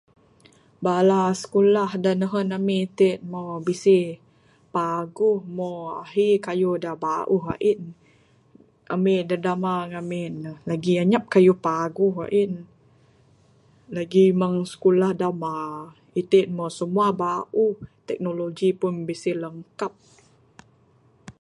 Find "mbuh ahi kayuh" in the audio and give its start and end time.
5.55-6.77